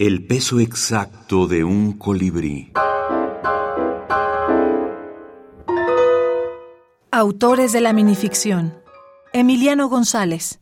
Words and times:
El 0.00 0.26
peso 0.26 0.60
exacto 0.60 1.46
de 1.46 1.62
un 1.62 1.92
colibrí. 1.92 2.72
Autores 7.10 7.72
de 7.72 7.82
la 7.82 7.92
minificción. 7.92 8.78
Emiliano 9.34 9.90
González. 9.90 10.58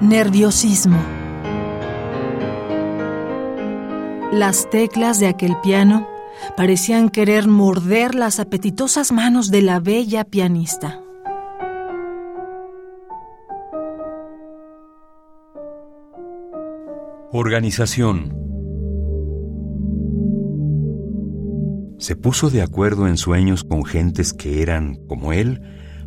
Nerviosismo. 0.00 0.98
Las 4.32 4.68
teclas 4.70 5.20
de 5.20 5.28
aquel 5.28 5.54
piano 5.62 6.08
parecían 6.56 7.10
querer 7.10 7.46
morder 7.46 8.16
las 8.16 8.40
apetitosas 8.40 9.12
manos 9.12 9.52
de 9.52 9.62
la 9.62 9.78
bella 9.78 10.24
pianista. 10.24 11.03
Organización. 17.36 18.28
Se 21.98 22.14
puso 22.14 22.48
de 22.48 22.62
acuerdo 22.62 23.08
en 23.08 23.16
sueños 23.16 23.64
con 23.64 23.84
gentes 23.84 24.32
que 24.32 24.62
eran, 24.62 25.04
como 25.08 25.32
él, 25.32 25.60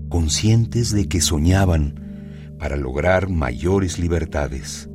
conscientes 0.07 0.93
de 0.93 1.09
que 1.09 1.19
soñaban 1.19 2.55
para 2.57 2.77
lograr 2.77 3.27
mayores 3.27 3.99
libertades. 3.99 4.89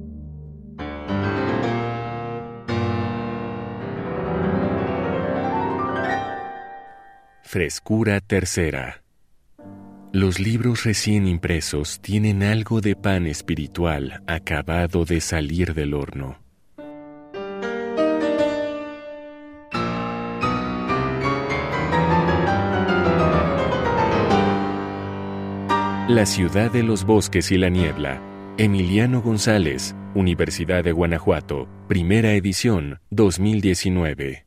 Frescura 7.43 8.21
tercera. 8.21 9.02
Los 10.15 10.39
libros 10.39 10.85
recién 10.85 11.27
impresos 11.27 12.01
tienen 12.03 12.43
algo 12.43 12.83
de 12.83 12.95
pan 12.95 13.27
espiritual 13.27 14.23
acabado 14.27 15.07
de 15.07 15.23
salir 15.23 15.73
del 15.73 15.95
horno. 15.95 16.37
La 26.09 26.27
ciudad 26.27 26.71
de 26.71 26.83
los 26.83 27.07
bosques 27.07 27.51
y 27.51 27.57
la 27.57 27.71
niebla. 27.71 28.21
Emiliano 28.59 29.23
González, 29.23 29.95
Universidad 30.15 30.85
de 30.85 30.93
Guanajuato, 30.93 31.69
primera 31.89 32.35
edición, 32.35 33.01
2019. 33.09 34.45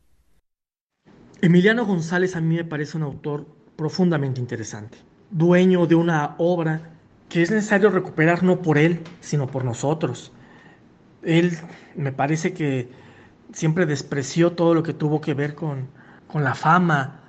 Emiliano 1.42 1.88
González 1.88 2.36
a 2.36 2.42
mí 2.42 2.56
me 2.56 2.66
parece 2.66 2.98
un 2.98 3.04
autor 3.04 3.48
profundamente 3.76 4.40
interesante 4.40 5.00
dueño 5.32 5.88
de 5.88 5.96
una 5.96 6.36
obra 6.38 6.82
que 7.30 7.42
es 7.42 7.52
necesario 7.52 7.90
recuperar 7.90 8.44
no 8.44 8.62
por 8.62 8.78
él, 8.78 9.02
sino 9.20 9.48
por 9.48 9.66
nosotros. 9.66 10.32
Él 11.24 11.58
me 11.96 12.12
parece 12.12 12.54
que 12.54 12.90
siempre 13.52 13.86
despreció 13.86 14.52
todo 14.52 14.74
lo 14.74 14.84
que 14.84 14.94
tuvo 14.94 15.22
que 15.22 15.34
ver 15.34 15.56
con, 15.56 15.88
con 16.28 16.44
la 16.44 16.56
fama, 16.56 17.22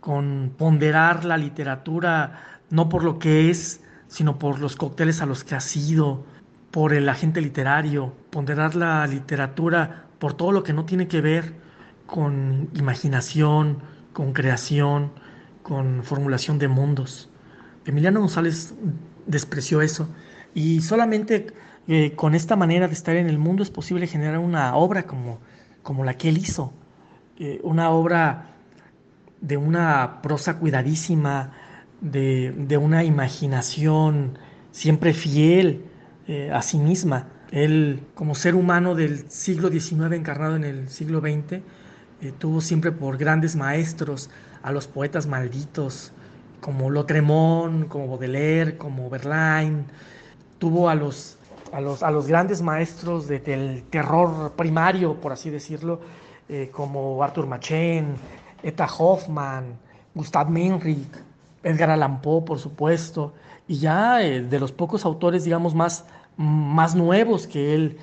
con 0.00 0.52
ponderar 0.56 1.24
la 1.24 1.36
literatura 1.36 2.60
no 2.70 2.88
por 2.88 3.04
lo 3.04 3.18
que 3.18 3.50
es, 3.50 3.80
sino 4.08 4.38
por 4.38 4.58
los 4.58 4.76
cócteles 4.76 5.22
a 5.22 5.26
los 5.26 5.44
que 5.44 5.54
ha 5.54 5.60
sido, 5.60 6.24
por 6.70 6.92
el 6.92 7.08
agente 7.08 7.40
literario, 7.40 8.12
ponderar 8.30 8.74
la 8.74 9.06
literatura 9.06 10.06
por 10.18 10.34
todo 10.34 10.50
lo 10.50 10.64
que 10.64 10.72
no 10.72 10.84
tiene 10.84 11.06
que 11.06 11.20
ver 11.20 11.54
con 12.06 12.68
imaginación, 12.74 13.78
con 14.12 14.32
creación, 14.32 15.12
con 15.62 16.02
formulación 16.02 16.58
de 16.58 16.68
mundos. 16.68 17.30
Emiliano 17.86 18.20
González 18.20 18.74
despreció 19.26 19.82
eso 19.82 20.08
y 20.54 20.80
solamente 20.80 21.46
eh, 21.86 22.12
con 22.14 22.34
esta 22.34 22.56
manera 22.56 22.88
de 22.88 22.94
estar 22.94 23.16
en 23.16 23.28
el 23.28 23.38
mundo 23.38 23.62
es 23.62 23.70
posible 23.70 24.06
generar 24.06 24.38
una 24.38 24.74
obra 24.76 25.04
como, 25.04 25.38
como 25.82 26.04
la 26.04 26.14
que 26.14 26.30
él 26.30 26.38
hizo, 26.38 26.72
eh, 27.38 27.60
una 27.62 27.90
obra 27.90 28.50
de 29.40 29.56
una 29.56 30.22
prosa 30.22 30.58
cuidadísima, 30.58 31.52
de, 32.00 32.78
una 32.80 33.04
imaginación 33.04 34.38
siempre 34.70 35.12
fiel 35.12 35.84
eh, 36.26 36.50
a 36.52 36.62
sí 36.62 36.78
misma. 36.78 37.28
Él, 37.50 38.00
como 38.14 38.34
ser 38.34 38.54
humano 38.54 38.94
del 38.94 39.30
siglo 39.30 39.68
XIX 39.68 40.12
encarnado 40.12 40.56
en 40.56 40.64
el 40.64 40.88
siglo 40.88 41.20
XX, 41.20 41.60
tuvo 42.38 42.62
siempre 42.62 42.90
por 42.90 43.18
grandes 43.18 43.54
maestros 43.54 44.30
a 44.62 44.72
los 44.72 44.86
poetas 44.86 45.26
malditos, 45.26 46.12
como 46.64 46.88
Lotremont, 46.88 47.88
como 47.88 48.08
Baudelaire, 48.08 48.78
como 48.78 49.10
Verlaine. 49.10 49.84
Tuvo 50.58 50.88
a 50.88 50.94
los, 50.94 51.36
a 51.72 51.80
los, 51.82 52.02
a 52.02 52.10
los 52.10 52.26
grandes 52.26 52.62
maestros 52.62 53.28
del 53.28 53.82
terror 53.90 54.52
primario, 54.52 55.20
por 55.20 55.32
así 55.32 55.50
decirlo, 55.50 56.00
eh, 56.48 56.70
como 56.72 57.22
Arthur 57.22 57.46
Machen, 57.46 58.14
Etta 58.62 58.86
Hoffman, 58.86 59.78
Gustav 60.14 60.48
Menrich, 60.48 61.06
Edgar 61.64 61.90
Allan 61.90 62.22
Poe, 62.22 62.40
por 62.40 62.58
supuesto, 62.58 63.34
y 63.68 63.76
ya 63.76 64.22
eh, 64.22 64.40
de 64.40 64.58
los 64.58 64.72
pocos 64.72 65.04
autores, 65.04 65.44
digamos, 65.44 65.74
más, 65.74 66.06
más 66.38 66.94
nuevos 66.94 67.46
que 67.46 67.74
él, 67.74 67.98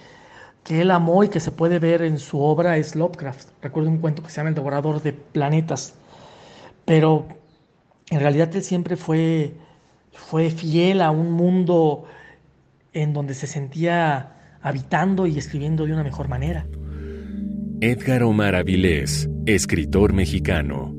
que 0.64 0.82
él 0.82 0.92
amó 0.92 1.24
y 1.24 1.30
que 1.30 1.40
se 1.40 1.50
puede 1.52 1.80
ver 1.80 2.04
en 2.04 2.20
su 2.20 2.40
obra 2.40 2.78
es 2.78 2.96
Lovecraft. 2.96 3.50
Recuerdo 3.64 3.90
un 3.90 3.98
cuento 3.98 4.22
que 4.22 4.30
se 4.30 4.38
llama 4.38 4.50
El 4.50 4.56
Devorador 4.56 5.02
de 5.02 5.14
Planetas. 5.14 5.96
Pero 6.86 7.41
en 8.12 8.20
realidad 8.20 8.54
él 8.56 8.62
siempre 8.62 8.98
fue, 8.98 9.54
fue 10.12 10.52
fiel 10.52 11.02
a 11.02 11.12
un 11.12 11.32
mundo 11.32 12.04
en 12.94 13.14
donde 13.14 13.34
se 13.34 13.48
sentía 13.48 14.58
habitando 14.62 15.26
y 15.26 15.38
escribiendo 15.38 15.86
de 15.86 15.94
una 15.94 16.04
mejor 16.04 16.28
manera. 16.28 16.68
Edgar 17.80 18.22
Omar 18.24 18.54
Avilés, 18.54 19.30
escritor 19.46 20.12
mexicano. 20.12 20.94